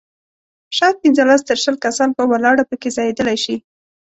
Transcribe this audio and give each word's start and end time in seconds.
شاید 0.77 1.01
پنځلس 1.03 1.41
تر 1.49 1.57
شل 1.63 1.75
کسان 1.85 2.09
په 2.17 2.23
ولاړه 2.31 2.63
په 2.69 2.75
کې 2.81 2.89
ځایېدلای 2.97 3.37
شي. 3.43 3.55